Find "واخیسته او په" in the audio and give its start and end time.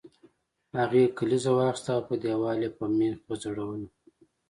1.57-2.15